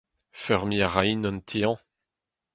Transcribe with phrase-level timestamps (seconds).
[0.41, 1.79] Feurmiñ a raint un ti-hañv.